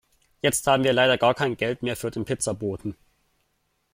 [0.41, 2.95] Jetzt haben wir leider gar kein Geld mehr für den Pizzaboten.